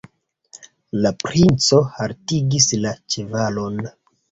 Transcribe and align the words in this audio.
La 1.07 1.11
princo 1.25 1.83
haltigis 1.99 2.69
la 2.87 2.97
ĉevalon. 3.17 3.81